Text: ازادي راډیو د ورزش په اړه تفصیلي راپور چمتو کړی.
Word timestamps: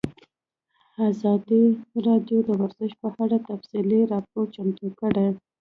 ازادي 1.09 1.63
راډیو 2.05 2.39
د 2.47 2.49
ورزش 2.61 2.91
په 3.01 3.07
اړه 3.23 3.37
تفصیلي 3.49 4.01
راپور 4.13 4.45
چمتو 4.55 4.87
کړی. 4.99 5.27